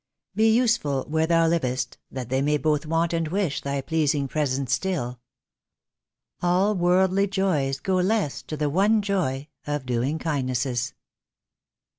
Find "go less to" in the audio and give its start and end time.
7.79-8.57